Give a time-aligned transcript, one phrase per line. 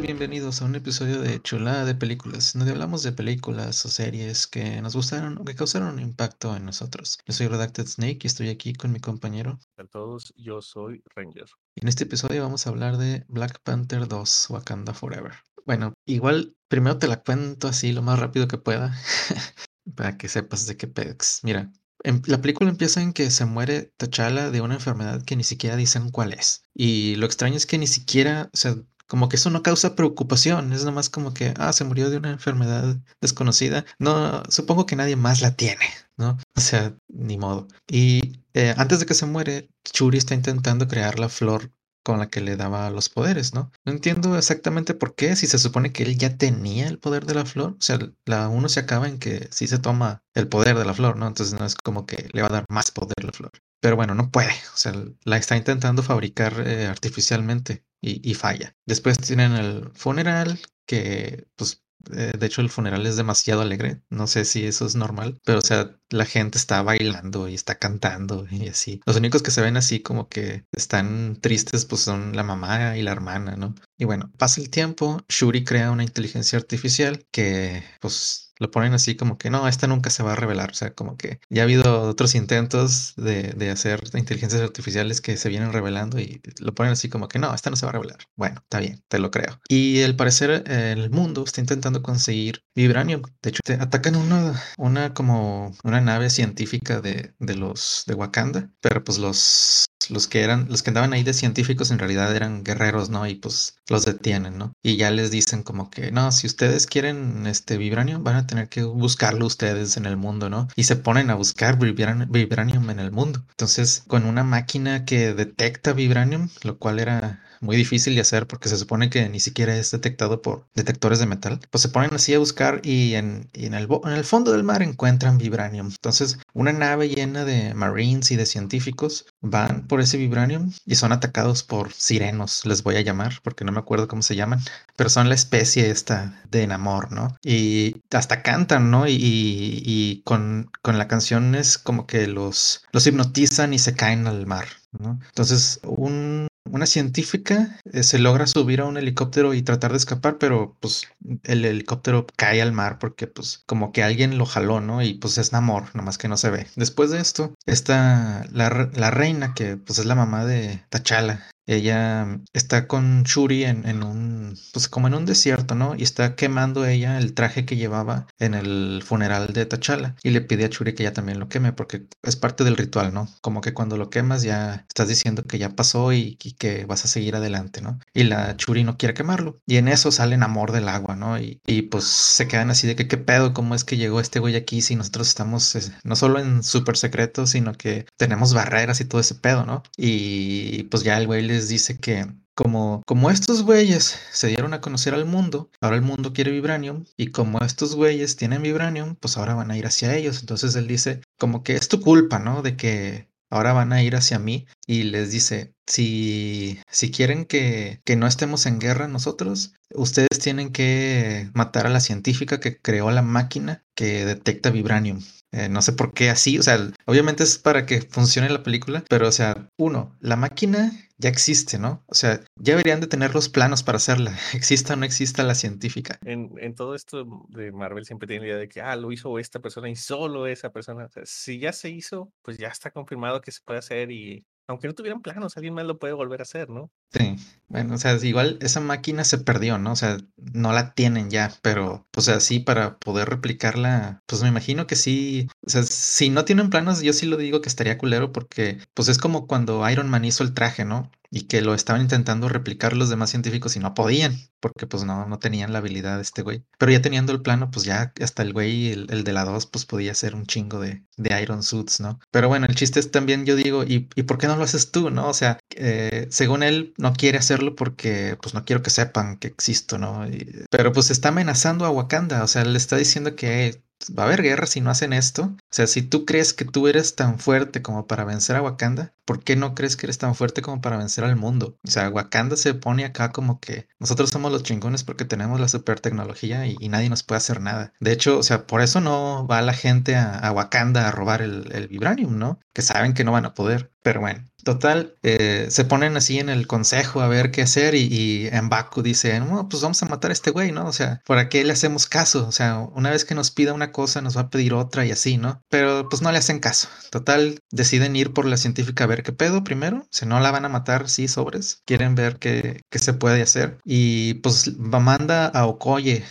[0.00, 4.82] Bienvenidos a un episodio de Chulada de Películas, donde hablamos de películas o series que
[4.82, 7.18] nos gustaron o que causaron un impacto en nosotros.
[7.24, 9.58] Yo soy Redacted Snake y estoy aquí con mi compañero.
[9.78, 11.46] A todos, yo soy Ranger.
[11.74, 15.32] Y en este episodio vamos a hablar de Black Panther 2, Wakanda Forever.
[15.64, 18.94] Bueno, igual primero te la cuento así lo más rápido que pueda,
[19.96, 21.40] para que sepas de qué pex.
[21.42, 21.72] Mira,
[22.04, 25.74] em, la película empieza en que se muere T'Challa de una enfermedad que ni siquiera
[25.74, 26.64] dicen cuál es.
[26.74, 30.72] Y lo extraño es que ni siquiera, o sea, como que eso no causa preocupación,
[30.72, 33.84] es nomás como que, ah, se murió de una enfermedad desconocida.
[33.98, 36.38] No, supongo que nadie más la tiene, ¿no?
[36.56, 37.68] O sea, ni modo.
[37.88, 41.72] Y eh, antes de que se muere, Churi está intentando crear la flor
[42.06, 43.72] con la que le daba los poderes, ¿no?
[43.84, 47.34] No entiendo exactamente por qué, si se supone que él ya tenía el poder de
[47.34, 50.78] la flor, o sea, la uno se acaba en que sí se toma el poder
[50.78, 51.26] de la flor, ¿no?
[51.26, 53.50] Entonces no es como que le va a dar más poder la flor.
[53.80, 54.92] Pero bueno, no puede, o sea,
[55.24, 58.74] la está intentando fabricar eh, artificialmente y, falla.
[58.86, 64.26] Después tienen el funeral, que pues eh, de hecho el funeral es demasiado alegre, no
[64.26, 68.46] sé si eso es normal, pero o sea, la gente está bailando y está cantando
[68.50, 69.00] y así.
[69.06, 73.02] Los únicos que se ven así como que están tristes pues son la mamá y
[73.02, 73.74] la hermana, ¿no?
[73.98, 79.16] Y bueno, pasa el tiempo, Shuri crea una inteligencia artificial que pues lo ponen así
[79.16, 80.70] como que no, esta nunca se va a revelar.
[80.70, 85.36] O sea, como que ya ha habido otros intentos de, de, hacer inteligencias artificiales que
[85.36, 87.92] se vienen revelando y lo ponen así como que no, esta no se va a
[87.94, 88.18] revelar.
[88.36, 89.60] Bueno, está bien, te lo creo.
[89.68, 93.22] Y al parecer el mundo está intentando conseguir vibranium.
[93.42, 98.70] De hecho, te atacan una, una como una nave científica de, de los de Wakanda,
[98.80, 102.64] pero pues los los que eran, los que andaban ahí de científicos en realidad eran
[102.64, 103.26] guerreros, ¿no?
[103.26, 104.72] Y pues los detienen, ¿no?
[104.82, 108.68] Y ya les dicen como que, no, si ustedes quieren este vibranium, van a tener
[108.68, 110.68] que buscarlo ustedes en el mundo, ¿no?
[110.76, 113.44] Y se ponen a buscar vibranium en el mundo.
[113.50, 118.68] Entonces, con una máquina que detecta vibranium, lo cual era muy difícil de hacer porque
[118.68, 122.34] se supone que ni siquiera es detectado por detectores de metal, pues se ponen así
[122.34, 125.88] a buscar y en, en, el, en el fondo del mar encuentran vibranium.
[125.88, 131.12] Entonces, una nave llena de marines y de científicos van por ese vibranium y son
[131.12, 134.60] atacados por sirenos, les voy a llamar porque no me acuerdo cómo se llaman,
[134.96, 137.36] pero son la especie esta de enamor, ¿no?
[137.42, 139.06] Y hasta cantan, ¿no?
[139.06, 144.26] Y, y, con, con la canción es como que los, los hipnotizan y se caen
[144.26, 144.66] al mar.
[144.98, 145.18] ¿no?
[145.28, 150.38] Entonces, un, una científica eh, se logra subir a un helicóptero y tratar de escapar,
[150.38, 151.08] pero pues
[151.44, 155.02] el helicóptero cae al mar porque pues como que alguien lo jaló, ¿no?
[155.02, 156.66] Y pues es Namor, nomás que no se ve.
[156.76, 162.40] Después de esto, está la, la reina que pues es la mamá de T'Challa, ella
[162.52, 165.94] está con Shuri en, un, pues como en un desierto, ¿no?
[165.96, 170.14] Y está quemando ella el traje que llevaba en el funeral de T'Challa.
[170.22, 173.12] Y le pide a Shuri que ella también lo queme porque es parte del ritual,
[173.12, 173.28] ¿no?
[173.40, 177.08] Como que cuando lo quemas ya estás diciendo que ya pasó y, que vas a
[177.08, 177.98] seguir adelante, ¿no?
[178.14, 179.60] Y la Shuri no quiere quemarlo.
[179.66, 181.38] Y en eso salen amor del agua, ¿no?
[181.38, 184.38] Y, y pues se quedan así de que qué pedo, cómo es que llegó este
[184.38, 189.00] güey aquí si nosotros estamos eh, no solo en súper secreto, sino que tenemos barreras
[189.00, 189.82] y todo ese pedo, ¿no?
[189.96, 194.80] Y pues ya el güey le dice que como, como estos güeyes se dieron a
[194.80, 199.36] conocer al mundo, ahora el mundo quiere vibranium y como estos güeyes tienen vibranium, pues
[199.36, 200.40] ahora van a ir hacia ellos.
[200.40, 202.62] Entonces él dice, como que es tu culpa, ¿no?
[202.62, 208.00] De que ahora van a ir hacia mí y les dice, si, si quieren que,
[208.04, 213.10] que no estemos en guerra nosotros, ustedes tienen que matar a la científica que creó
[213.10, 215.20] la máquina que detecta vibranium.
[215.56, 219.02] Eh, no sé por qué así, o sea, obviamente es para que funcione la película,
[219.08, 222.04] pero o sea, uno, la máquina ya existe, ¿no?
[222.08, 225.54] O sea, ya deberían de tener los planos para hacerla, exista o no exista la
[225.54, 226.18] científica.
[226.26, 229.38] En, en, todo esto de Marvel siempre tiene la idea de que, ah, lo hizo
[229.38, 231.06] esta persona y solo esa persona.
[231.06, 234.44] O sea, si ya se hizo, pues ya está confirmado que se puede hacer y
[234.68, 236.90] aunque no tuvieran planos, alguien más lo puede volver a hacer, ¿no?
[237.12, 237.36] Sí,
[237.68, 239.92] bueno, o sea, igual esa máquina se perdió, ¿no?
[239.92, 244.86] O sea, no la tienen ya, pero, pues así para poder replicarla, pues me imagino
[244.86, 248.32] que sí, o sea, si no tienen planos, yo sí lo digo que estaría culero
[248.32, 251.10] porque, pues es como cuando Iron Man hizo el traje, ¿no?
[251.30, 255.26] Y que lo estaban intentando replicar los demás científicos y no podían, porque pues no,
[255.26, 256.64] no tenían la habilidad de este güey.
[256.78, 259.84] Pero ya teniendo el plano, pues ya hasta el güey, el, de la 2, pues
[259.84, 262.18] podía ser un chingo de, de, Iron Suits, ¿no?
[262.30, 264.90] Pero bueno, el chiste es también, yo digo, ¿y, ¿y por qué no lo haces
[264.90, 265.28] tú, no?
[265.28, 269.48] O sea, eh, según él, no quiere hacerlo porque pues no quiero que sepan que
[269.48, 270.26] existo, ¿no?
[270.70, 273.82] pero pues está amenazando a Wakanda, o sea, le está diciendo que
[274.16, 276.88] va a haber guerra si no hacen esto O sea, si tú crees que tú
[276.88, 280.34] eres tan fuerte como para vencer a Wakanda, ¿por qué no crees que eres tan
[280.34, 281.78] fuerte como para vencer al mundo?
[281.84, 285.68] O sea, Wakanda se pone acá como que nosotros somos los chingones porque tenemos la
[285.68, 287.92] super tecnología y, nadie nos puede hacer nada.
[288.00, 291.88] De hecho, o sea, por eso no va la gente a, Wakanda a robar el,
[291.88, 292.60] vibranium, ¿no?
[292.72, 293.92] Que saben que no van a poder.
[294.02, 298.08] Pero bueno, Total, eh, se ponen así en el consejo a ver qué hacer y,
[298.12, 300.86] y en Baku dice, no, pues vamos a matar a este güey, ¿no?
[300.88, 302.48] O sea, ¿por qué le hacemos caso?
[302.48, 305.12] O sea, una vez que nos pida una cosa, nos va a pedir otra y
[305.12, 305.55] así, ¿no?
[305.68, 306.88] Pero pues no le hacen caso.
[307.10, 310.06] Total, deciden ir por la científica a ver qué pedo primero.
[310.10, 311.82] Si no la van a matar, sí, sobres.
[311.86, 313.78] Quieren ver qué, qué se puede hacer.
[313.84, 316.24] Y pues manda a Okoye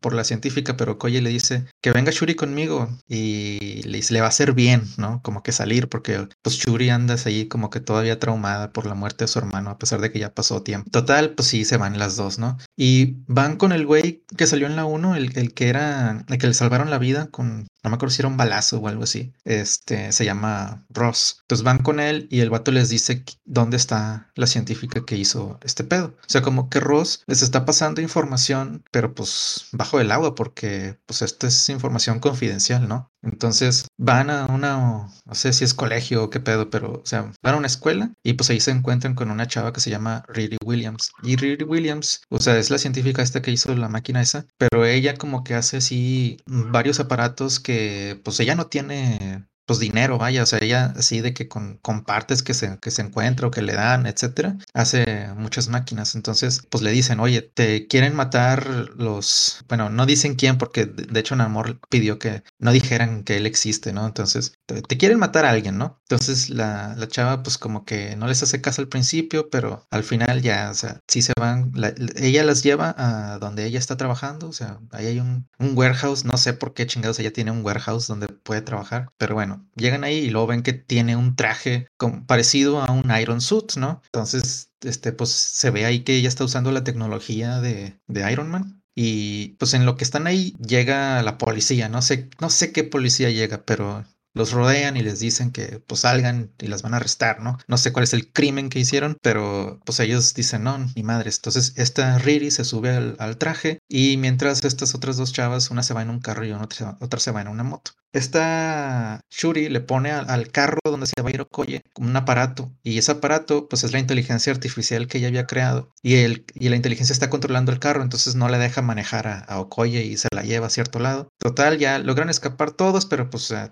[0.00, 4.26] por la científica, pero Okoye le dice que venga Shuri conmigo y le, le va
[4.26, 5.20] a hacer bien, ¿no?
[5.22, 9.24] Como que salir, porque pues Shuri andas ahí como que todavía traumada por la muerte
[9.24, 10.90] de su hermano, a pesar de que ya pasó tiempo.
[10.90, 12.58] Total, pues sí, se van las dos, ¿no?
[12.76, 16.38] Y van con el güey que salió en la 1, el, el que era, el
[16.38, 19.04] que le salvaron la vida con, no me acuerdo si era un balazo o algo
[19.04, 19.32] así.
[19.44, 21.38] Este se llama Ross.
[21.42, 25.58] Entonces van con él y el vato les dice dónde está la científica que hizo
[25.62, 26.16] este pedo.
[26.20, 30.98] O sea, como que Ross les está pasando información, pero pues bajo el agua, porque
[31.06, 33.11] pues esta es información confidencial, ¿no?
[33.22, 37.32] Entonces van a una, no sé si es colegio o qué pedo, pero o sea,
[37.42, 40.24] van a una escuela y pues ahí se encuentran con una chava que se llama
[40.28, 41.10] Riri Williams.
[41.22, 44.84] Y Riri Williams, o sea, es la científica esta que hizo la máquina esa, pero
[44.84, 50.42] ella como que hace así varios aparatos que pues ella no tiene pues dinero, vaya,
[50.42, 53.62] o sea, ella así de que con, partes que se, que se encuentra o que
[53.62, 56.14] le dan, etcétera, hace muchas máquinas.
[56.14, 58.66] Entonces, pues le dicen, oye, te quieren matar
[58.96, 63.46] los, bueno, no dicen quién, porque de hecho Namor pidió que no dijeran que él
[63.46, 64.06] existe, ¿no?
[64.06, 66.00] Entonces, te, quieren matar a alguien, ¿no?
[66.08, 70.04] Entonces la, la, chava, pues como que no les hace caso al principio, pero al
[70.04, 71.72] final ya, o sea, sí se van,
[72.16, 76.24] ella las lleva a donde ella está trabajando, o sea, ahí hay un, un warehouse,
[76.24, 80.04] no sé por qué chingados ella tiene un warehouse donde puede trabajar, pero bueno llegan
[80.04, 81.88] ahí y luego ven que tiene un traje
[82.26, 84.00] parecido a un Iron Suit, ¿no?
[84.06, 88.50] Entonces, este, pues se ve ahí que ella está usando la tecnología de, de Iron
[88.50, 88.81] Man.
[88.94, 92.84] Y pues en lo que están ahí llega la policía, no sé, no sé qué
[92.84, 94.04] policía llega, pero
[94.34, 97.58] los rodean y les dicen que pues salgan y las van a arrestar, ¿no?
[97.66, 101.36] No sé cuál es el crimen que hicieron, pero pues ellos dicen, no, ni madres.
[101.36, 105.94] Entonces esta Riri se sube al, traje y mientras estas otras dos chavas, una se
[105.94, 107.92] va en un carro y otra, otra se va en una moto.
[108.12, 112.98] Esta Shuri le pone al, carro donde se va a ir Okoye un aparato y
[112.98, 116.76] ese aparato pues es la inteligencia artificial que ella había creado y, el, y la
[116.76, 120.42] inteligencia está controlando el carro entonces no le deja manejar a, Okoye y se la
[120.42, 121.28] lleva a cierto lado.
[121.38, 123.70] Total, ya logran escapar todos pero pues eh,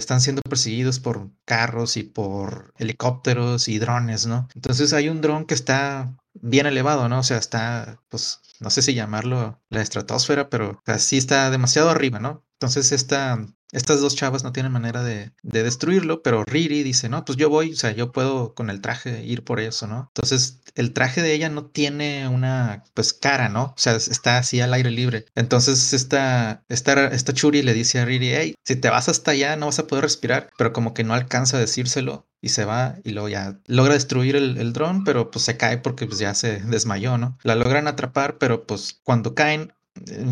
[0.00, 4.48] están siendo perseguidos por carros y por helicópteros y drones, ¿no?
[4.54, 7.20] Entonces hay un dron que está bien elevado, ¿no?
[7.20, 12.18] O sea, está, pues, no sé si llamarlo la estratosfera, pero así está demasiado arriba,
[12.18, 12.44] ¿no?
[12.54, 17.38] Entonces esta estas dos chavas no tienen manera de, destruirlo, pero Riri dice, no, pues
[17.38, 20.10] yo voy, o sea, yo puedo con el traje ir por eso, ¿no?
[20.14, 23.64] Entonces, el traje de ella no tiene una, pues, cara, ¿no?
[23.64, 25.26] O sea, está así al aire libre.
[25.34, 29.56] Entonces, esta, esta, esta Churi le dice a Riri, hey, si te vas hasta allá
[29.56, 32.96] no vas a poder respirar, pero como que no alcanza a decírselo y se va
[33.04, 36.34] y luego ya logra destruir el, el dron, pero pues se cae porque pues ya
[36.34, 37.38] se desmayó, ¿no?
[37.42, 39.72] La logran atrapar, pero pues cuando caen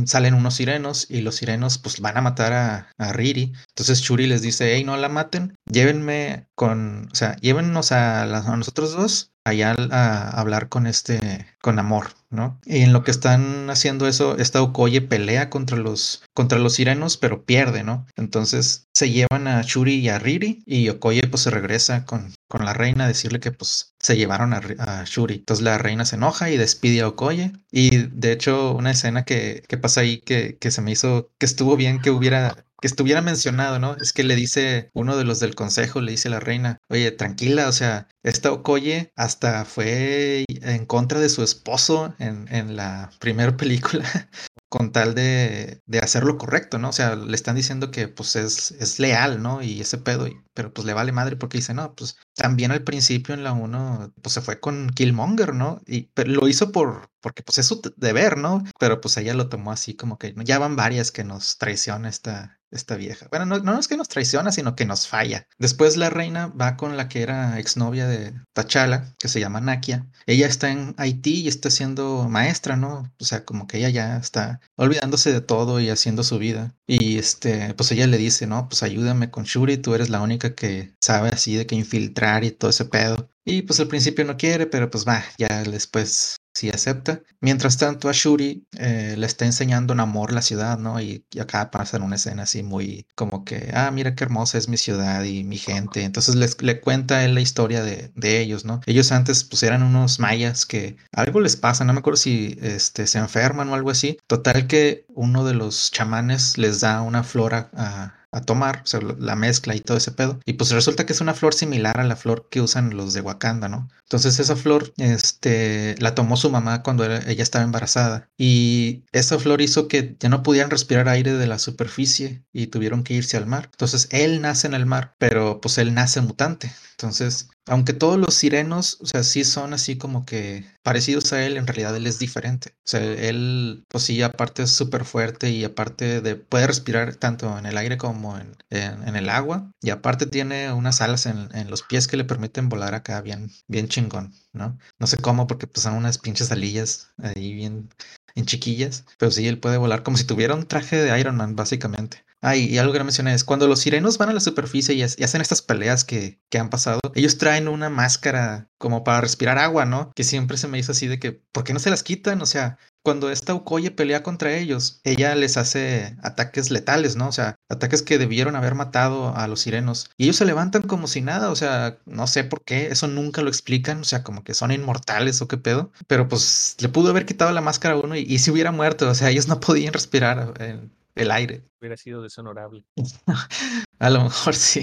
[0.06, 3.52] salen unos sirenos y los sirenos pues van a matar a, Riri.
[3.68, 8.56] Entonces Churi les dice, hey, no la maten, llévenme con, o sea, llévennos a, a
[8.56, 12.60] nosotros dos allá a hablar con este, con amor, ¿no?
[12.64, 17.16] Y en lo que están haciendo eso, esta Okoye pelea contra los, contra los sirenos,
[17.16, 18.06] pero pierde, ¿no?
[18.16, 22.64] Entonces se llevan a Shuri y a Riri y Okoye pues se regresa con, con
[22.64, 25.36] la reina a decirle que pues se llevaron a, Shuri.
[25.36, 27.52] Entonces la reina se enoja y despide a Okoye.
[27.70, 31.46] Y de hecho una escena que, que pasa ahí que, que se me hizo, que
[31.46, 33.96] estuvo bien que hubiera que estuviera mencionado, ¿no?
[33.96, 37.68] Es que le dice uno de los del consejo, le dice la reina, oye, tranquila,
[37.68, 43.56] o sea, esta Okoye hasta fue en contra de su esposo en, en la primera
[43.56, 44.04] película
[44.68, 46.90] con tal de, de, hacer lo correcto, ¿no?
[46.90, 49.62] O sea, le están diciendo que pues es, es leal, ¿no?
[49.62, 53.34] Y ese pedo, pero pues le vale madre porque dice, no, pues también al principio
[53.34, 55.80] en la 1, pues se fue con Killmonger, ¿no?
[55.86, 58.62] Y pero lo hizo por, porque pues es su deber, ¿no?
[58.78, 62.57] Pero pues ella lo tomó así como que ya van varias que nos traiciona esta,
[62.70, 63.26] esta vieja.
[63.30, 65.46] Bueno, no, no, es que nos traiciona, sino que nos falla.
[65.58, 70.06] Después la reina va con la que era exnovia de Tachala, que se llama Nakia.
[70.26, 73.12] Ella está en Haití y está siendo maestra, ¿no?
[73.18, 76.74] O sea, como que ella ya está olvidándose de todo y haciendo su vida.
[76.86, 80.54] Y este, pues ella le dice, no, pues ayúdame con Shuri, tú eres la única
[80.54, 83.30] que sabe así de que infiltrar y todo ese pedo.
[83.44, 87.22] Y pues al principio no quiere, pero pues va, ya después sí acepta.
[87.40, 91.00] Mientras tanto, a Shuri eh, le está enseñando Namor la ciudad, ¿no?
[91.00, 94.68] Y, y acá pasa una escena así muy como que, ah, mira qué hermosa es
[94.68, 96.02] mi ciudad y mi gente.
[96.02, 98.80] Entonces les, le cuenta él la historia de, de ellos, ¿no?
[98.86, 103.06] Ellos antes pues eran unos mayas que algo les pasa, no me acuerdo si este,
[103.06, 104.18] se enferman o algo así.
[104.26, 108.84] Total que uno de los chamanes les da una flora a, a tomar,
[109.18, 110.40] la mezcla y todo ese pedo.
[110.44, 113.20] Y pues resulta que es una flor similar a la flor que usan los de
[113.20, 113.88] Wakanda, ¿no?
[114.02, 118.28] Entonces esa flor, este, la tomó su mamá cuando ella estaba embarazada.
[118.38, 123.04] Y esa flor hizo que ya no pudieran respirar aire de la superficie y tuvieron
[123.04, 123.68] que irse al mar.
[123.72, 126.72] Entonces él nace en el mar, pero pues él nace mutante.
[126.98, 131.56] Entonces, aunque todos los sirenos, o sea, sí son así como que parecidos a él,
[131.56, 132.74] en realidad él es diferente.
[132.78, 137.56] O sea, él, pues sí, aparte es súper fuerte y aparte de puede respirar tanto
[137.56, 139.70] en el aire como en, en, el agua.
[139.80, 143.52] Y aparte tiene unas alas en, en, los pies que le permiten volar acá bien,
[143.68, 144.76] bien chingón, ¿no?
[144.98, 147.90] No sé cómo, porque pues son unas pinches alillas ahí bien
[148.34, 151.54] en chiquillas, pero sí, él puede volar como si tuviera un traje de Iron Man,
[151.54, 152.24] básicamente.
[152.40, 155.02] Ah, y, algo que no mencioné es cuando los sirenos van a la superficie y,
[155.02, 160.12] hacen estas peleas que, han pasado, ellos traen una máscara como para respirar agua, ¿no?
[160.14, 162.40] Que siempre se me hizo así de que, ¿por qué no se las quitan?
[162.40, 167.28] O sea, cuando esta Ukoye pelea contra ellos, ella les hace ataques letales, ¿no?
[167.28, 170.10] O sea, ataques que debieron haber matado a los sirenos.
[170.16, 173.42] Y ellos se levantan como si nada, o sea, no sé por qué, eso nunca
[173.42, 175.90] lo explican, o sea, como que son inmortales o qué pedo.
[176.06, 179.08] Pero pues le pudo haber quitado la máscara a uno y, y se hubiera muerto,
[179.08, 180.54] o sea, ellos no podían respirar.
[180.60, 180.78] Eh,
[181.18, 181.62] el aire.
[181.80, 182.84] Hubiera sido deshonorable.
[183.98, 184.82] a lo mejor sí.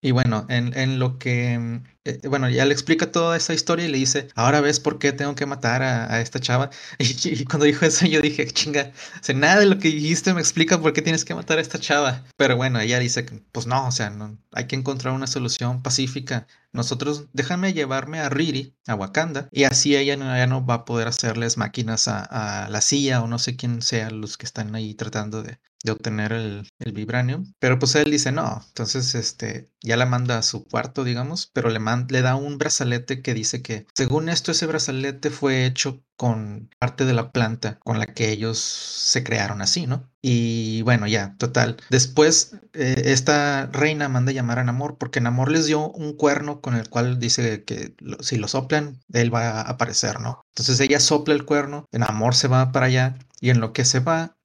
[0.00, 3.88] Y bueno, en, en lo que eh, bueno, ya le explica toda esa historia y
[3.88, 6.70] le dice, ahora ves por qué tengo que matar a, esta chava.
[6.98, 8.92] Y, cuando dijo eso yo dije, chinga,
[9.28, 11.80] o nada de lo que dijiste me explica por qué tienes que matar a esta
[11.80, 12.24] chava.
[12.36, 16.46] Pero bueno, ella dice, pues no, o sea, no, hay que encontrar una solución pacífica.
[16.72, 20.84] Nosotros, déjame llevarme a Riri, a Wakanda, y así ella no, ya no va a
[20.84, 24.74] poder hacerles máquinas a, a la CIA o no sé quién sea los que están
[24.76, 27.52] ahí tratando de, de obtener el, el, vibranium.
[27.58, 28.62] Pero pues él dice no.
[28.68, 33.22] Entonces, este, ya la manda a su cuarto, digamos, pero le, le da un brazalete
[33.22, 37.98] que dice que, según esto, ese brazalete fue hecho con parte de la planta con
[37.98, 40.10] la que ellos se crearon así, ¿no?
[40.22, 41.76] Y bueno, ya, total.
[41.90, 46.74] Después, eh, esta reina manda llamar a Namor porque Namor les dio un cuerno con
[46.74, 50.40] el cual dice que si lo soplan, él va a aparecer, ¿no?
[50.54, 54.00] Entonces ella sopla el cuerno, Namor se va para allá y en lo que se
[54.00, 54.35] va,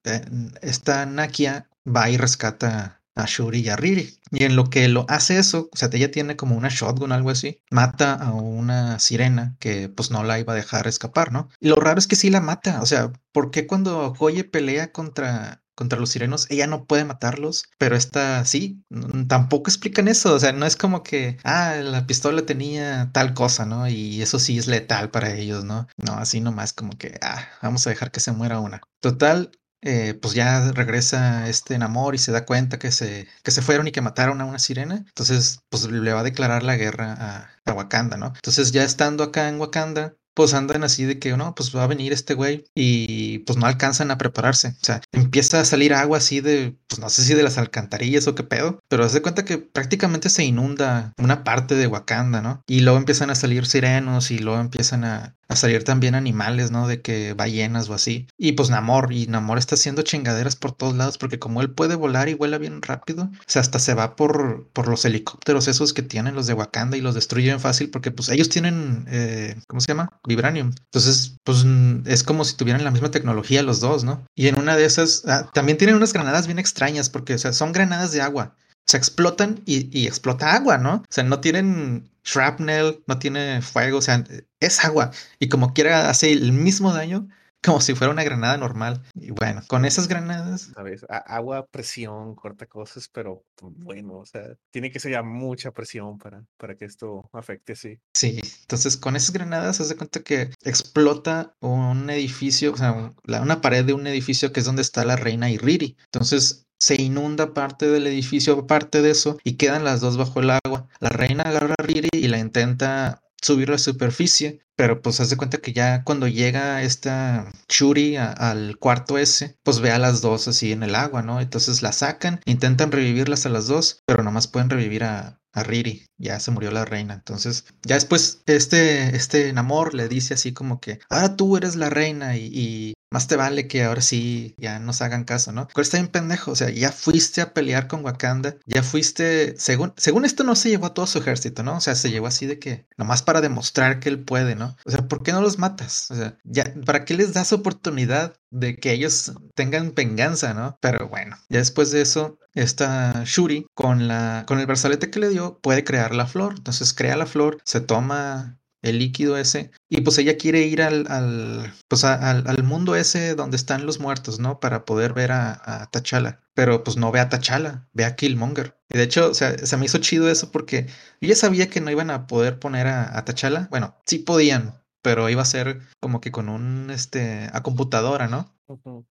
[0.61, 4.17] esta Nakia va y rescata a Shuri y a Riri.
[4.31, 7.29] Y en lo que lo hace eso, o sea, ella tiene como una shotgun, algo
[7.29, 11.49] así, mata a una sirena que pues no la iba a dejar escapar, ¿no?
[11.59, 14.91] Y lo raro es que sí la mata, o sea, ¿por qué cuando Joye pelea
[14.91, 18.83] contra contra los sirenos, ella no puede matarlos, pero esta sí,
[19.27, 23.65] tampoco explican eso, o sea, no es como que, ah, la pistola tenía tal cosa,
[23.65, 23.87] ¿no?
[23.87, 25.87] Y eso sí es letal para ellos, ¿no?
[25.97, 28.81] No, así nomás como que, ah, vamos a dejar que se muera una.
[28.99, 29.49] Total,
[29.81, 33.87] eh, pues ya regresa este enamor y se da cuenta que se, que se fueron
[33.87, 34.95] y que mataron a una sirena.
[35.07, 38.33] Entonces, pues le va a declarar la guerra a, Wakanda, ¿no?
[38.35, 41.87] Entonces, ya estando acá en Wakanda, pues andan así de que no, pues va a
[41.87, 44.69] venir este güey y pues no alcanzan a prepararse.
[44.69, 48.27] O sea, empieza a salir agua así de, pues no sé si de las alcantarillas
[48.27, 52.41] o qué pedo, pero haz de cuenta que prácticamente se inunda una parte de Wakanda,
[52.41, 52.61] ¿no?
[52.67, 56.87] Y luego empiezan a salir sirenos y luego empiezan a, a salir también animales, ¿no?
[56.87, 58.27] De que ballenas o así.
[58.37, 61.95] Y pues Namor, y Namor está haciendo chingaderas por todos lados porque como él puede
[61.95, 65.93] volar y vuela bien rápido, o sea, hasta se va por, por los helicópteros esos
[65.93, 69.81] que tienen los de Wakanda y los destruyen fácil porque pues ellos tienen, eh, ¿cómo
[69.81, 70.09] se llama?
[70.25, 70.71] Vibranium.
[70.85, 71.65] Entonces, pues
[72.05, 74.25] es como si tuvieran la misma tecnología los dos, ¿no?
[74.35, 77.53] Y en una de esas, ah, también tienen unas granadas bien extrañas porque, o sea,
[77.53, 78.55] son granadas de agua
[78.87, 80.95] se explotan y, y, explota agua, ¿no?
[80.95, 84.23] O sea, no tienen shrapnel, no tiene fuego, o sea,
[84.61, 85.11] es agua.
[85.39, 87.27] Y como quiera hace el mismo daño
[87.63, 89.03] como si fuera una granada normal.
[89.15, 90.71] Y bueno, con esas granadas.
[90.73, 96.17] Sabes, agua, presión, corta cosas, pero bueno, o sea, tiene que ser ya mucha presión
[96.17, 97.99] para, para que esto afecte así.
[98.13, 103.61] Sí, entonces con esas granadas se hace cuenta que explota un edificio, o sea, una
[103.61, 105.97] pared de un edificio que es donde está la reina Iriri.
[106.05, 110.49] Entonces se inunda parte del edificio, parte de eso, y quedan las dos bajo el
[110.49, 110.87] agua.
[110.99, 115.37] La reina agarra a Riri y la intenta subir a la superficie, pero pues hace
[115.37, 120.47] cuenta que ya cuando llega esta Shuri al cuarto ese, pues ve a las dos
[120.47, 121.41] así en el agua, ¿no?
[121.41, 126.05] Entonces la sacan, intentan revivirlas a las dos, pero nomás pueden revivir a, a Riri,
[126.21, 127.13] ya se murió la reina.
[127.15, 131.89] Entonces, ya después este, este Namor le dice así como que, ahora tú eres la
[131.89, 135.67] reina y, más te vale que ahora sí ya nos hagan caso, ¿no?
[135.67, 139.93] Pero está bien pendejo, o sea, ya fuiste a pelear con Wakanda, ya fuiste, según,
[139.97, 141.75] según esto no se llevó a todo su ejército, ¿no?
[141.75, 144.77] O sea, se llevó así de que, nomás para demostrar que él puede, ¿no?
[144.85, 146.09] O sea, ¿por qué no los matas?
[146.11, 150.77] O sea, ya, ¿para qué les das oportunidad de que ellos tengan venganza, ¿no?
[150.79, 155.29] Pero bueno, ya después de eso, esta Shuri con la con el brazalete que le
[155.29, 156.55] dio puede crear la flor.
[156.57, 159.71] Entonces crea la flor, se toma el líquido ese.
[159.89, 163.99] Y pues ella quiere ir al, al pues al, al, mundo ese donde están los
[163.99, 164.59] muertos, ¿no?
[164.59, 166.41] Para poder ver a, a T'Challa.
[166.53, 168.77] Pero pues no ve a T'Challa, ve a Killmonger.
[168.89, 170.87] Y de hecho, o sea, se me hizo chido eso porque
[171.21, 173.67] yo ya sabía que no iban a poder poner a, a T'Challa.
[173.69, 178.53] Bueno, sí podían, pero iba a ser como que con un, este, a computadora, ¿no?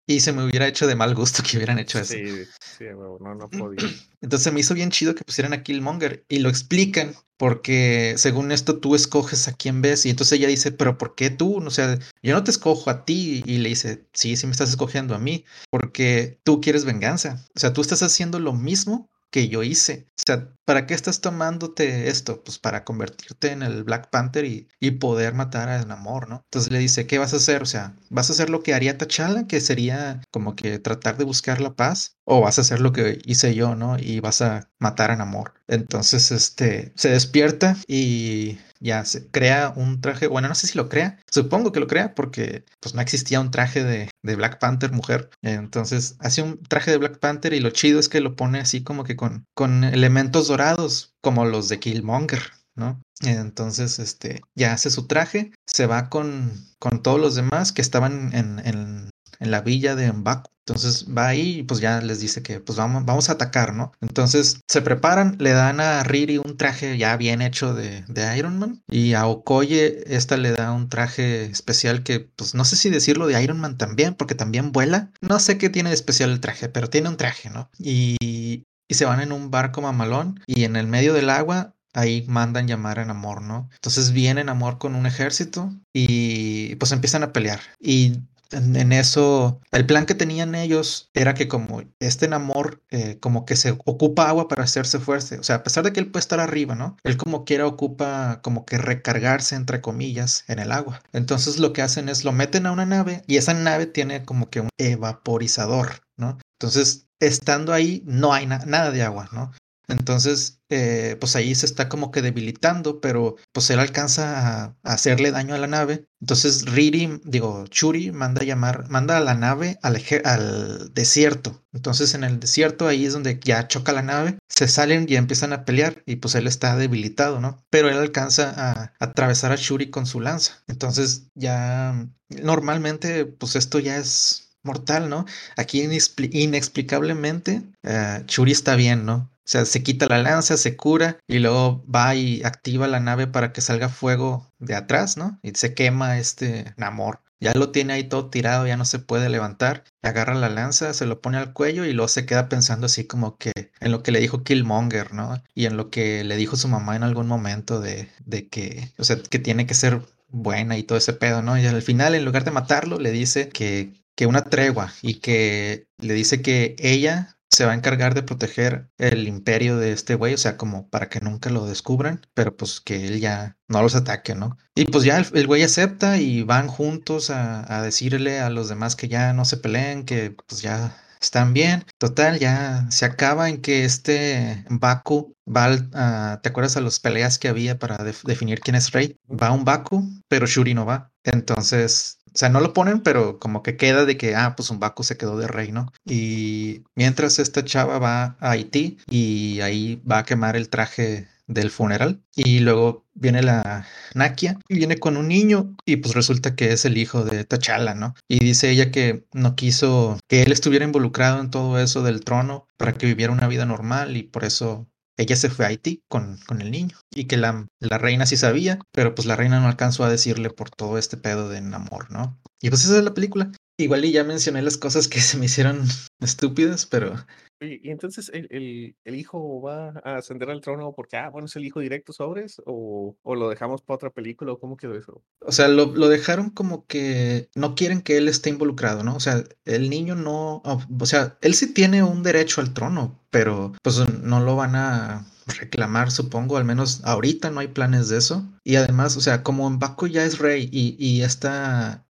[0.08, 2.14] Y se me hubiera hecho de mal gusto que hubieran hecho eso.
[2.14, 3.90] Sí, sí, no, no podía.
[4.22, 8.80] Entonces me hizo bien chido que pusieran a Killmonger y lo explican porque según esto
[8.80, 11.58] tú escoges a quién ves y entonces ella dice, pero ¿por qué tú?
[11.58, 14.70] O sea, yo no te escojo a ti y le dice, sí, sí me estás
[14.70, 17.46] escogiendo a mí porque tú quieres venganza.
[17.56, 20.08] O sea, tú estás haciendo lo mismo que yo hice.
[20.18, 22.44] O sea, ¿para qué estás tomándote esto?
[22.44, 26.42] Pues para convertirte en el Black Panther y, y poder matar a Namor, ¿no?
[26.46, 27.62] Entonces le dice, ¿qué vas a hacer?
[27.62, 31.26] O sea, ¿vas a hacer lo que haría T'Challa, que sería como que tratar de
[31.26, 32.18] buscar la paz?
[32.26, 33.98] ¿O vas a hacer lo que hice yo, ¿no?
[33.98, 35.54] Y vas a matar a Namor.
[35.68, 40.90] Entonces, este, se despierta y ya se crea un traje, bueno, no sé si lo
[40.90, 44.92] crea, supongo que lo crea porque pues no existía un traje de, de, Black Panther
[44.92, 48.60] mujer, entonces hace un traje de Black Panther y lo chido es que lo pone
[48.60, 52.42] así como que con, con elementos dorados como los de Killmonger,
[52.76, 53.02] ¿no?
[53.22, 58.34] Entonces, este, ya hace su traje, se va con, con todos los demás que estaban
[58.34, 59.10] en, en,
[59.40, 60.50] en la villa de Mbaku.
[60.70, 63.92] Entonces va ahí y pues ya les dice que pues vamos, vamos a atacar, ¿no?
[64.02, 68.60] Entonces se preparan, le dan a Riri un traje ya bien hecho de, de, Iron
[68.60, 72.90] Man y a Okoye esta le da un traje especial que pues no sé si
[72.90, 75.12] decirlo de Iron Man también porque también vuela.
[75.22, 77.70] No sé qué tiene de especial el traje, pero tiene un traje, ¿no?
[77.80, 82.26] Y, y se van en un barco mamalón y en el medio del agua ahí
[82.28, 83.70] mandan llamar a Namor, ¿no?
[83.74, 87.60] Entonces viene Namor con un ejército y pues empiezan a pelear.
[87.80, 88.20] Y
[88.52, 93.56] en, eso, el plan que tenían ellos era que como este Namor eh, como que
[93.56, 96.40] se ocupa agua para hacerse fuerte, o sea, a pesar de que él puede estar
[96.40, 96.98] arriba, ¿no?
[97.04, 101.02] Él como quiera ocupa como que recargarse entre comillas en el agua.
[101.14, 104.50] Entonces lo que hacen es lo meten a una nave y esa nave tiene como
[104.50, 106.38] que un evaporizador, ¿no?
[106.60, 109.52] Entonces, estando ahí, no hay na nada de agua, ¿no?
[109.90, 115.32] Entonces, eh, pues ahí se está como que debilitando, pero pues él alcanza a, hacerle
[115.32, 116.06] daño a la nave.
[116.22, 121.64] Entonces Riri, digo, Churi manda a llamar, manda a la nave al, al, desierto.
[121.74, 125.54] Entonces en el desierto ahí es donde ya choca la nave, se salen y empiezan
[125.54, 127.64] a pelear y pues él está debilitado, ¿no?
[127.70, 130.64] Pero él alcanza a, atravesar a Shuri con su lanza.
[130.68, 135.26] Entonces ya normalmente pues esto ya es mortal, ¿no?
[135.56, 139.32] Aquí inexplicablemente uh, Churi está bien, ¿no?
[139.50, 143.26] O sea, se quita la lanza, se cura y luego va y activa la nave
[143.26, 145.40] para que salga fuego de atrás, ¿no?
[145.42, 147.24] Y se quema este Namor.
[147.40, 149.86] Ya lo tiene ahí todo tirado, ya no se puede levantar.
[150.04, 153.40] Agarra la lanza, se lo pone al cuello y luego se queda pensando así como
[153.40, 155.42] que en lo que le dijo Killmonger, ¿no?
[155.56, 159.04] Y en lo que le dijo su mamá en algún momento de, de que, o
[159.04, 161.58] sea, que tiene que ser buena y todo ese pedo, ¿no?
[161.58, 165.88] Y al final, en lugar de matarlo, le dice que, que una tregua y que
[165.98, 170.34] le dice que ella se va a encargar de proteger el imperio de este güey,
[170.34, 173.96] o sea, como para que nunca lo descubran, pero pues que él ya no los
[173.96, 174.58] ataque, ¿no?
[174.76, 179.10] Y pues ya el, güey acepta y van juntos a, decirle a los demás que
[179.10, 181.84] ya no se peleen, que pues ya están bien.
[181.98, 187.02] Total, ya se acaba en que este Baku va al, uh, ¿te acuerdas a las
[187.02, 189.18] peleas que había para def definir quién es rey?
[189.30, 191.12] Va un Baku, pero Shuri no va.
[191.26, 194.80] Entonces o sea, no lo ponen, pero como que queda de que, ah, pues un
[194.80, 195.92] Baku se quedó de rey, ¿no?
[196.06, 201.72] Y mientras esta chava va a Haití y ahí va a quemar el traje del
[201.72, 206.72] funeral y luego viene la Nakia y viene con un niño y pues resulta que
[206.72, 208.14] es el hijo de T'Challa, ¿no?
[208.28, 212.68] Y dice ella que no quiso que él estuviera involucrado en todo eso del trono
[212.78, 214.88] para que viviera una vida normal y por eso
[215.20, 218.38] ella se fue a Haití con, con el niño y que la, la, reina sí
[218.38, 222.10] sabía, pero pues la reina no alcanzó a decirle por todo este pedo de amor,
[222.10, 222.40] ¿no?
[222.62, 223.52] Y pues esa es la película.
[223.78, 225.86] Igual y ya mencioné las cosas que se me hicieron
[226.22, 227.16] estúpidas, pero
[227.62, 231.66] Y entonces el, el, hijo va a ascender al trono porque, ah, bueno, es el
[231.66, 235.22] hijo directo sobres, o, o lo dejamos para otra película, o cómo quedó eso?
[235.42, 239.16] O sea, lo, lo, dejaron como que no quieren que él esté involucrado, ¿no?
[239.16, 243.74] O sea, el niño no, o sea, él sí tiene un derecho al trono, pero
[243.84, 245.26] pues no lo van a
[245.58, 248.48] reclamar, supongo, al menos ahorita no hay planes de eso.
[248.64, 252.06] Y además, o sea, como Baku ya es rey y, y esta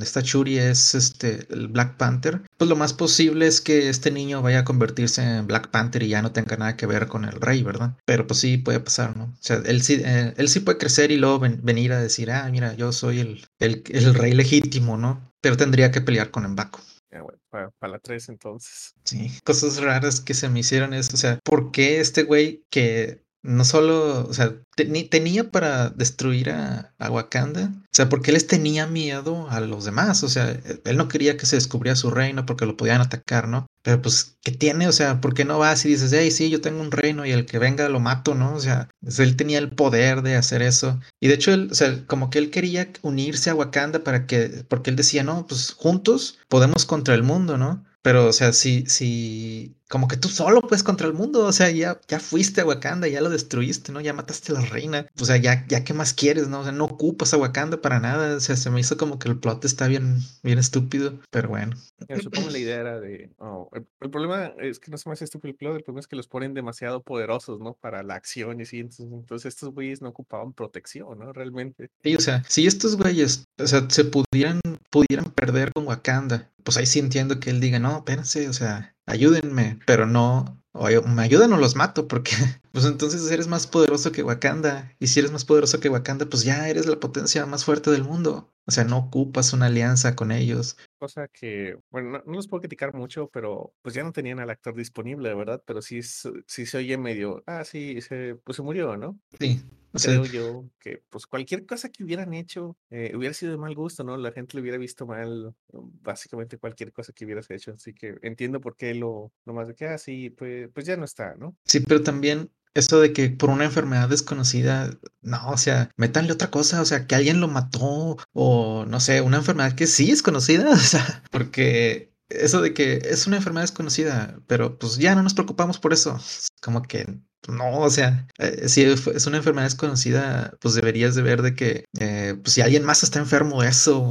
[0.00, 4.42] esta Shuri es este el Black Panther, pues lo más posible es que este niño
[4.42, 7.40] vaya a convertirse en Black Panther y ya no tenga nada que ver con el
[7.40, 7.96] rey, ¿verdad?
[8.04, 9.24] Pero pues sí puede pasar, ¿no?
[9.24, 12.48] O sea, él sí, eh, él sí puede crecer y luego venir a decir, ah,
[12.50, 15.32] mira, yo soy el, el, el rey legítimo, ¿no?
[15.40, 16.80] Pero tendría que pelear con Mbaku.
[17.10, 18.94] Ya, bueno, para, para, la 3 entonces.
[19.04, 21.14] Sí, cosas raras que se me hicieron eso.
[21.14, 26.94] O sea, ¿por qué este güey que no solo, o sea, tenía para destruir a,
[27.10, 31.08] Wakanda, o sea, porque él les tenía miedo a los demás, o sea, él no
[31.08, 33.66] quería que se descubriera su reino porque lo podían atacar, ¿no?
[33.82, 34.86] Pero pues, ¿qué tiene?
[34.86, 37.30] O sea, ¿por qué no vas y dices, hey, sí, yo tengo un reino y
[37.30, 38.54] el que venga lo mato, ¿no?
[38.54, 41.00] O sea, él tenía el poder de hacer eso.
[41.18, 44.66] Y de hecho, él, o sea, como que él quería unirse a Wakanda para que,
[44.68, 47.86] porque él decía, no, pues juntos podemos contra el mundo, ¿no?
[48.02, 51.70] Pero, o sea, si, si, como que tú solo puedes contra el mundo, o sea,
[51.70, 54.00] ya, ya fuiste a Wakanda, ya lo destruiste, ¿no?
[54.00, 56.60] Ya mataste a la reina, o sea, ya, ya qué más quieres, ¿no?
[56.60, 59.28] O sea, no ocupas a Wakanda para nada, o sea, se me hizo como que
[59.28, 61.76] el plot está bien, bien estúpido, pero bueno.
[62.22, 65.50] supongo la idea era de, oh, el, problema es que no se me hace estúpido
[65.50, 67.74] el plot, el problema es que los ponen demasiado poderosos, ¿no?
[67.74, 71.32] Para la acción y sí, entonces, entonces estos güeyes no ocupaban protección, ¿no?
[71.32, 71.90] Realmente.
[72.02, 76.76] Sí, o sea, si estos güeyes, o sea, se pudieran, pudieran perder con Wakanda, pues
[76.76, 81.22] ahí sí entiendo que él diga, no, espérense, o sea, ayúdenme, pero no, o me
[81.22, 82.30] ayudan o los mato, porque
[82.72, 84.92] pues entonces eres más poderoso que Wakanda.
[84.98, 88.04] Y si eres más poderoso que Wakanda, pues ya eres la potencia más fuerte del
[88.04, 88.52] mundo.
[88.66, 90.76] O sea, no ocupas una alianza con ellos.
[90.98, 94.74] Cosa que, bueno, no, los puedo criticar mucho, pero pues ya no tenían al actor
[94.74, 95.62] disponible, ¿verdad?
[95.66, 99.18] Pero sí, sí se oye medio, ah, sí, se, pues se murió, ¿no?
[99.40, 103.74] Sí, Creo yo que pues cualquier cosa que hubieran hecho eh, hubiera sido de mal
[103.74, 104.16] gusto, ¿no?
[104.16, 107.72] La gente lo hubiera visto mal, básicamente cualquier cosa que hubieras hecho.
[107.72, 110.96] Así que entiendo por qué lo, lo más de que, ah, sí, pues, pues ya
[110.96, 111.56] no está, ¿no?
[111.64, 116.50] Sí, pero también eso de que por una enfermedad desconocida, no, o sea, métanle otra
[116.50, 120.22] cosa, o sea, que alguien lo mató o no sé, una enfermedad que sí es
[120.22, 125.22] conocida, o sea, porque eso de que es una enfermedad desconocida, pero pues ya no
[125.22, 126.18] nos preocupamos por eso,
[126.60, 131.42] como que no, o sea, eh, si es una enfermedad desconocida, pues deberías de ver
[131.42, 134.02] de que eh, pues si alguien más está enfermo eso,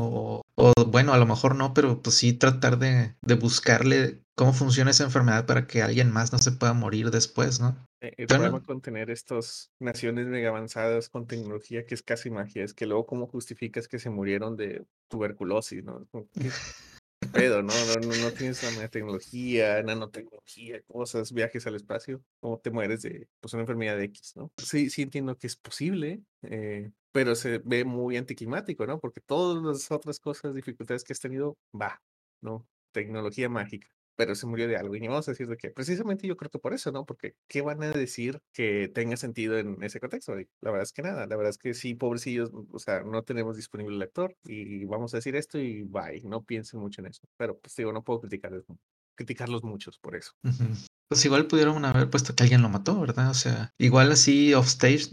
[0.56, 5.04] o, bueno, a lo mejor no, pero pues sí tratar de, buscarle cómo funciona esa
[5.04, 7.76] enfermedad para que alguien más no se pueda morir después, ¿no?
[8.02, 12.64] Eh, el problema con tener estas naciones mega avanzadas con tecnología que es casi magia
[12.64, 16.08] es que luego cómo justificas que se murieron de tuberculosis, ¿no?
[17.34, 17.74] Pedo, ¿no?
[18.02, 23.54] No, no, tienes la tecnología, nanotecnología, cosas, viajes al espacio, ¿cómo te mueres de pues,
[23.54, 24.52] una enfermedad de X, ¿no?
[24.58, 29.00] Sí, sí entiendo que es posible, eh, pero se ve muy anticlimático, ¿no?
[29.00, 32.02] Porque todas las otras cosas, dificultades que has tenido, va,
[32.42, 32.68] ¿no?
[32.92, 34.96] Tecnología mágica pero se murió de algo.
[34.96, 35.70] Y ni vamos a decir de qué.
[35.70, 37.06] Precisamente yo creo que por eso, ¿no?
[37.06, 40.36] Porque ¿qué van a decir que tenga sentido en ese contexto?
[40.36, 41.28] la verdad es que nada.
[41.28, 45.14] La verdad es que sí, pobrecillos, o sea, no tenemos disponible el lector y vamos
[45.14, 46.22] a decir esto y bye.
[46.24, 47.22] No piensen mucho en eso.
[47.38, 48.66] Pero pues digo, no puedo criticarlos,
[49.16, 50.34] criticarlos muchos por eso.
[51.08, 53.30] Pues igual pudieron haber puesto que alguien lo mató, ¿verdad?
[53.30, 55.10] O sea, igual así off stage,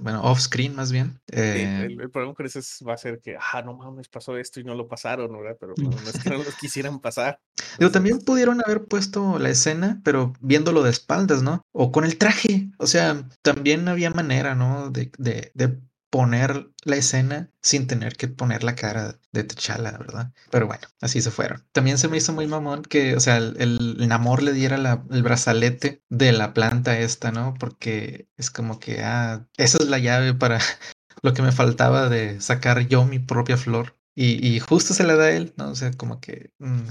[0.00, 1.20] bueno, off screen más bien.
[1.30, 4.64] Eh, el, problema con eso va a ser que, ah, no mames, pasó esto y
[4.64, 5.56] no lo pasaron, ¿verdad?
[5.58, 7.40] Pero no, es que no lo quisieran pasar.
[7.78, 11.62] Digo, también pudieron haber puesto la escena, pero viéndolo de espaldas, ¿no?
[11.72, 12.70] O con el traje.
[12.78, 14.90] O sea, también había manera, ¿no?
[14.90, 15.78] De, de, de
[16.10, 20.32] poner la escena sin tener que poner la cara de T'Challa, ¿verdad?
[20.50, 21.66] Pero bueno, así se fueron.
[21.72, 25.22] También se me hizo muy mamón que, o sea, el, el Namor le diera el
[25.22, 27.54] brazalete de la planta esta, ¿no?
[27.58, 30.60] Porque es como que, ah, esa es la llave para
[31.22, 33.96] lo que me faltaba de sacar yo mi propia flor.
[34.20, 35.70] Y, justo se la da a él, ¿no?
[35.70, 36.52] O sea, como que...
[36.58, 36.88] Mm,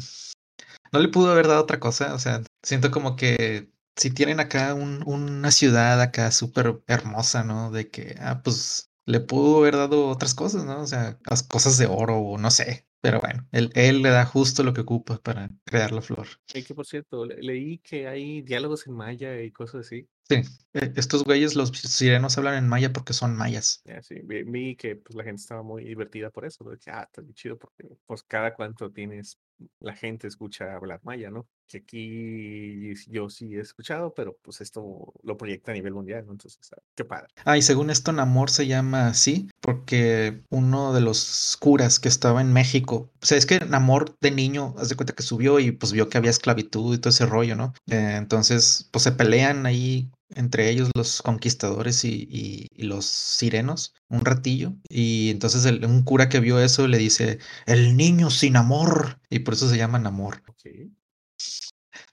[0.93, 4.73] no le pudo haber dado otra cosa, o sea, siento como que si tienen acá
[4.73, 7.71] una ciudad acá súper hermosa, ¿no?
[7.71, 10.81] De que, ah, pues le pudo haber dado otras cosas, ¿no?
[10.81, 12.85] O sea, las cosas de oro o no sé.
[12.99, 16.27] Pero bueno, él, él le da justo lo que ocupa para crear la flor.
[16.53, 20.09] Y que por cierto, leí que hay diálogos en maya y cosas así.
[20.27, 20.41] Sí,
[20.73, 23.81] e, estos güeyes, los sirenos hablan en maya porque son mayas.
[24.01, 26.65] sí, vi, que pues, la gente estaba muy divertida por eso.
[26.65, 29.39] Porque, ah, está muy chido porque pues cada cuanto tienes,
[29.79, 31.47] la gente escucha hablar maya, ¿no?
[31.67, 36.31] Que aquí yo sí he escuchado, pero pues esto lo proyecta a nivel mundial, ¿no?
[36.31, 36.59] Entonces,
[36.95, 37.27] qué padre.
[37.45, 42.41] Ah, y según esto, Namor se llama así porque uno de los curas que estaba
[42.41, 45.71] en México, o sea, es que Namor de niño, haz de cuenta que subió y
[45.71, 47.73] pues vio que había esclavitud y todo ese rollo, ¿no?
[47.87, 54.73] Eh, entonces, pues se pelean ahí entre ellos los conquistadores y, los sirenos un ratillo
[54.87, 59.55] y entonces un cura que vio eso le dice el niño sin amor y por
[59.55, 60.43] eso se llama Namor.
[60.47, 60.91] Okay.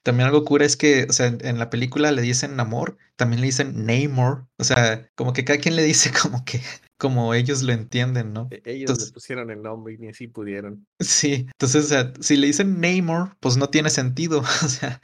[0.04, 3.46] También algo cura es que, o sea, en la película le dicen Namor, también le
[3.46, 6.60] dicen Namor, o sea, como que cada quien le dice como que,
[6.98, 8.48] como ellos lo entienden, ¿no?
[8.50, 10.86] E ellos le pusieron el nombre y ni así pudieron.
[11.00, 15.00] Sí, entonces, o sea, si le dicen Namor, pues no tiene sentido, o sea,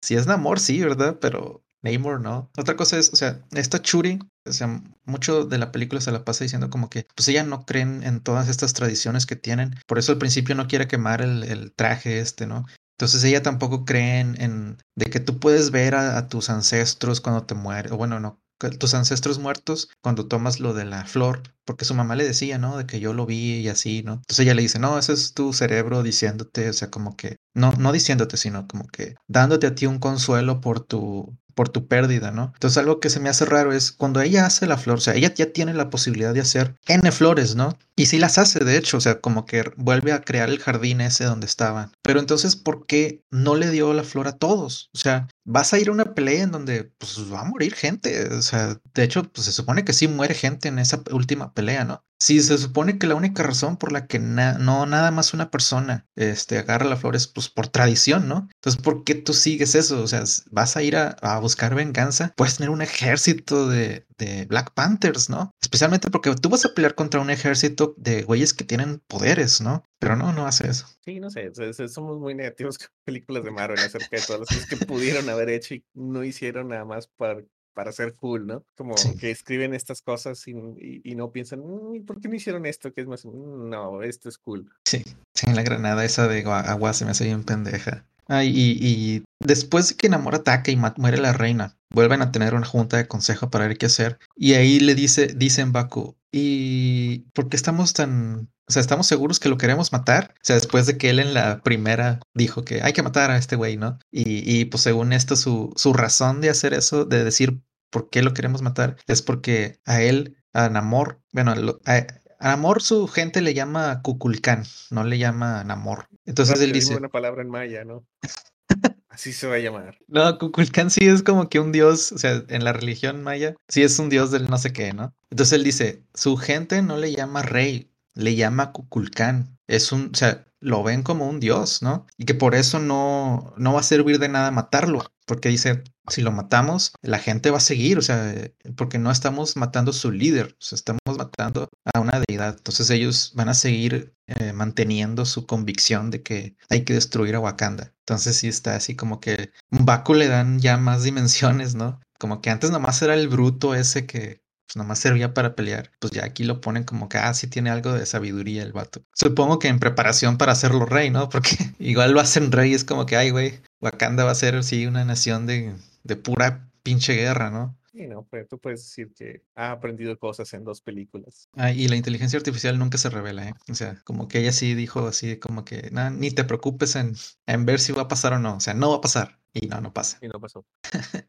[0.00, 1.18] si es Namor, sí, ¿verdad?
[1.20, 2.48] Pero Namor no.
[2.56, 6.24] Otra cosa es, o sea, esta Churi, o sea, mucho de la película se la
[6.24, 9.98] pasa diciendo como que, pues ella no creen en todas estas tradiciones que tienen, por
[9.98, 12.66] eso al principio no quiere quemar el, el traje este, ¿no?
[12.98, 17.20] Entonces ella tampoco cree en, en de que tú puedes ver a, a tus ancestros
[17.20, 18.40] cuando te mueres, o bueno, no,
[18.78, 22.76] tus ancestros muertos cuando tomas lo de la flor, porque su mamá le decía, ¿no?
[22.76, 24.14] De que yo lo vi y así, ¿no?
[24.14, 27.72] Entonces ella le dice, no, ese es tu cerebro diciéndote, o sea, como que, no,
[27.72, 32.30] no diciéndote, sino como que dándote a ti un consuelo por tu, por tu pérdida,
[32.30, 32.52] ¿no?
[32.54, 35.16] Entonces algo que se me hace raro es cuando ella hace la flor, o sea,
[35.16, 37.76] ella ya tiene la posibilidad de hacer N flores, ¿no?
[37.96, 41.00] Y sí las hace, de hecho, o sea, como que vuelve a crear el jardín
[41.00, 41.90] ese donde estaban.
[42.02, 44.88] Pero entonces, ¿por qué no le dio la flor a todos?
[44.94, 48.28] O sea, vas a ir a una pelea en donde pues va a morir gente.
[48.34, 51.84] O sea, de hecho, pues se supone que sí muere gente en esa última pelea,
[51.84, 52.04] ¿no?
[52.20, 56.08] Sí, se supone que la única razón por la que no nada más una persona
[56.16, 58.48] este, agarra la flor es pues por tradición, ¿no?
[58.56, 60.02] Entonces, ¿por qué tú sigues eso?
[60.02, 64.46] O sea, vas a ir a, a buscar venganza, puedes tener un ejército de, de,
[64.46, 65.52] Black Panthers, ¿no?
[65.62, 69.84] Especialmente porque tú vas a pelear contra un ejército de güeyes que tienen poderes, ¿no?
[70.00, 70.86] Pero no, no hace eso.
[71.04, 71.52] Sí, no sé,
[71.88, 75.50] somos muy negativos con películas de Marvel acerca de todas las cosas que pudieron haber
[75.50, 77.42] hecho y no hicieron nada más para
[77.78, 78.64] para ser cool, ¿no?
[78.76, 79.14] Como Sí.
[79.14, 82.92] que escriben estas cosas y, y, y no piensan, "Mm, ¿por qué no hicieron esto?
[82.92, 84.68] Que es más, "Mm, no, esto es cool.
[84.84, 88.04] Sí, sí, la granada esa de agua, se me hace bien pendeja.
[88.26, 92.54] Ah, y, y después de que Namor ataca y muere la reina, vuelven a tener
[92.54, 94.18] una junta de consejo para ver qué hacer.
[94.34, 98.48] Y ahí le dice, dicen Baku, ¿y por qué estamos tan...
[98.68, 100.34] O sea, ¿estamos seguros que lo queremos matar?
[100.34, 103.38] O sea, después de que él en la primera dijo que hay que matar a
[103.38, 103.98] este güey, ¿no?
[104.12, 108.22] Y, y pues según esto, su, su razón de hacer eso, de decir por qué
[108.22, 111.54] lo queremos matar, es porque a él, a Namor, bueno,
[111.86, 112.06] a,
[112.40, 116.08] a Namor su gente le llama Kukulkan, no le llama Namor.
[116.24, 118.06] Entonces él dice, una palabra en maya, ¿no?
[119.08, 119.98] Así se va a llamar.
[120.06, 123.82] no, Kukulkan sí es como que un dios, o sea, en la religión maya, sí
[123.82, 125.14] es un dios del no sé qué, ¿no?
[125.30, 129.58] Entonces él dice, su gente no le llama rey, le llama Kukulkan.
[129.66, 132.06] Es un, o sea, lo ven como un dios, ¿no?
[132.16, 136.22] Y que por eso no, no va a servir de nada matarlo, porque dice, si
[136.22, 138.34] lo matamos, la gente va a seguir, o sea,
[138.76, 142.56] porque no estamos matando a su líder, estamos matando a una deidad.
[142.56, 147.40] Entonces ellos van a seguir eh, manteniendo su convicción de que hay que destruir a
[147.40, 147.94] Wakanda.
[148.00, 152.00] Entonces sí está así como que Baku le dan ya más dimensiones, ¿no?
[152.18, 155.90] Como que antes nomás era el bruto ese que pues nomás servía para pelear.
[155.98, 159.02] Pues ya aquí lo ponen como que, ah, sí tiene algo de sabiduría el vato.
[159.14, 161.28] Supongo que en preparación para hacerlo rey, ¿no?
[161.30, 164.86] Porque igual lo hacen rey, es como que, ay, güey, Wakanda va a ser, sí,
[164.86, 167.78] una nación de, de pura pinche guerra, ¿no?
[167.90, 171.48] Sí, no, pues tú puedes decir que ha aprendido cosas en dos películas.
[171.56, 173.54] Ah, y la inteligencia artificial nunca se revela, ¿eh?
[173.70, 177.16] O sea, como que ella sí dijo así, como que, nah, ni te preocupes en,
[177.46, 178.56] en ver si va a pasar o no.
[178.56, 179.40] O sea, no va a pasar.
[179.54, 180.18] Y no, no pasa.
[180.20, 180.66] Y no pasó.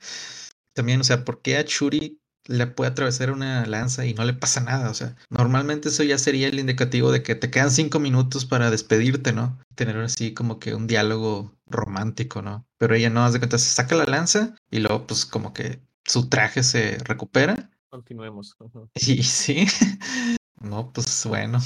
[0.74, 4.34] También, o sea, ¿por qué a Churi le puede atravesar una lanza y no le
[4.34, 4.90] pasa nada?
[4.90, 8.72] O sea, normalmente eso ya sería el indicativo de que te quedan cinco minutos para
[8.72, 9.58] despedirte, ¿no?
[9.76, 12.66] Tener así como que un diálogo romántico, ¿no?
[12.78, 15.82] Pero ella no, haz de cuenta, se saca la lanza y luego pues como que
[16.04, 17.70] su traje se recupera.
[17.90, 18.56] Continuemos.
[18.96, 19.68] Y sí,
[20.60, 21.60] no, pues bueno.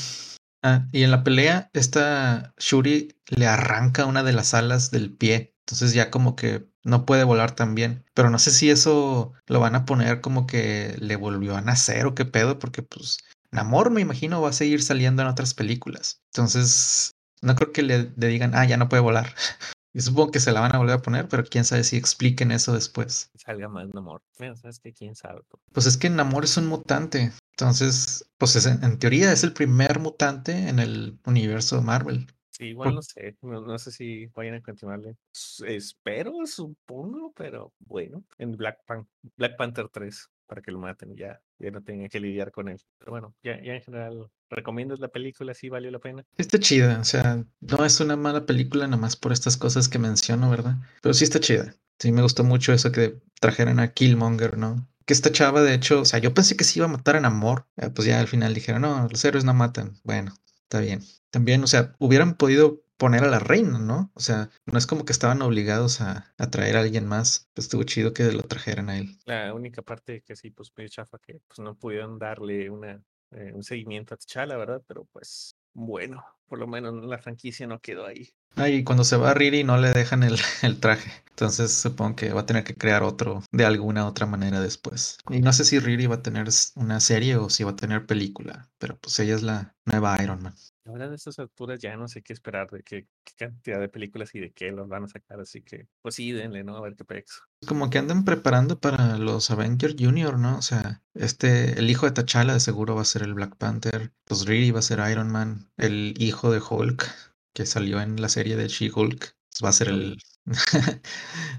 [0.65, 5.52] Ah, y en la pelea, esta Shuri le arranca una de las alas del pie.
[5.65, 8.03] Entonces ya como que no puede volar tan bien.
[8.13, 12.05] Pero no sé si eso lo van a poner como que le volvió a nacer
[12.05, 13.19] o qué pedo, porque pues
[13.51, 16.21] Namor me imagino va a seguir saliendo en otras películas.
[16.33, 19.33] Entonces no creo que le, le digan, ah, ya no puede volar.
[19.95, 22.51] Y supongo que se la van a volver a poner, pero quién sabe si expliquen
[22.51, 23.29] eso después.
[23.35, 24.23] Salga más Namor.
[24.39, 25.41] Bueno, sabes que quién sabe.
[25.71, 27.31] Pues es que Namor es un mutante.
[27.51, 32.27] Entonces, pues es, en, en, teoría es el primer mutante en el universo de Marvel.
[32.55, 33.35] Sí, igual no sé.
[33.41, 35.17] No, no, sé si vayan a continuarle.
[35.65, 38.23] Espero, supongo, pero bueno.
[38.37, 42.19] En Black, Pan Black Panther 3 para que lo maten ya, ya no tengan que
[42.19, 42.79] lidiar con él.
[42.99, 45.55] Pero bueno, ya, ya en general, ¿recomiendas la película?
[45.55, 46.23] ¿Sí valió la pena?
[46.37, 50.51] Está chida, o sea, no es una mala película nomás por estas cosas que menciono,
[50.51, 50.75] ¿verdad?
[51.01, 51.75] Pero sí está chida.
[51.97, 54.87] Sí me gustó mucho eso que trajeran a Killmonger, ¿no?
[55.05, 57.25] Que esta chava, de hecho, o sea, yo pensé que se iba a matar en
[57.25, 57.65] amor.
[57.77, 59.95] Eh, pues ya al final dijeron, no, los héroes no matan.
[60.03, 60.33] Bueno,
[60.63, 61.01] está bien.
[61.29, 64.11] También, o sea, hubieran podido poner a la reina, ¿no?
[64.13, 67.49] O sea, no es como que estaban obligados a, traer a alguien más.
[67.53, 69.17] Pues estuvo chido que lo trajeran a él.
[69.25, 73.51] La única parte que sí, pues medio chafa, que pues no pudieron darle una, eh,
[73.53, 74.81] un seguimiento a T'Challa, ¿verdad?
[74.87, 78.29] Pero pues bueno, por lo menos la franquicia no quedó ahí.
[78.55, 81.11] Ah, y cuando se va Riri no le dejan el, el traje.
[81.33, 85.17] Entonces supongo que va a tener que crear otro de alguna otra manera después.
[85.29, 88.05] Y no sé si Riri va a tener una serie o si va a tener
[88.05, 90.53] película, pero pues ella es la nueva Iron Man.
[90.85, 94.35] Ahora de estas alturas ya no sé qué esperar de qué, qué cantidad de películas
[94.35, 96.77] y de qué los van a sacar, así que pues sí, denle, ¿no?
[96.77, 97.41] A ver qué pex.
[97.67, 100.57] Como que andan preparando para los Avengers Junior, ¿no?
[100.57, 104.13] O sea, este, el hijo de T'Challa de seguro va a ser el Black Panther,
[104.25, 108.29] pues Riri va a ser Iron Man, el hijo de Hulk que salió en la
[108.29, 110.17] serie de She-Hulk, pues va a ser el...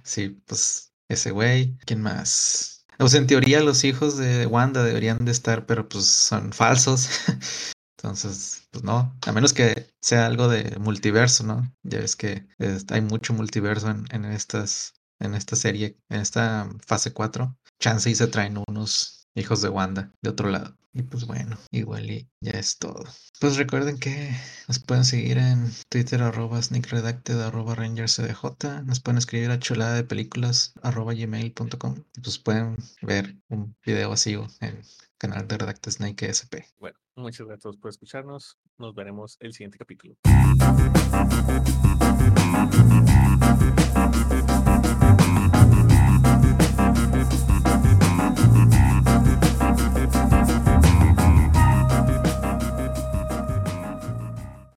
[0.03, 1.77] sí, pues ese güey.
[1.87, 2.85] ¿Quién más?
[2.99, 7.09] Pues en teoría los hijos de Wanda deberían de estar, pero pues son falsos.
[7.99, 11.75] Entonces, pues no, a menos que sea algo de multiverso, ¿no?
[11.83, 12.47] Ya ves que
[12.91, 17.57] hay mucho multiverso en, en, estas, en esta serie, en esta fase 4.
[17.81, 20.77] Chance y se traen unos hijos de Wanda de otro lado.
[20.95, 23.03] Y pues bueno, igual y ya es todo.
[23.41, 24.31] Pues recuerden que
[24.69, 28.85] nos pueden seguir en Twitter arroba sneakredacted arroba rangerscdj.
[28.85, 32.05] Nos pueden escribir a chulada de películas arroba gmail.com.
[32.17, 34.85] Y pues pueden ver un video así en el
[35.19, 36.63] canal de Redacta Snake SP.
[36.79, 38.57] Bueno, muchas gracias por escucharnos.
[38.79, 40.17] Nos veremos el siguiente capítulo.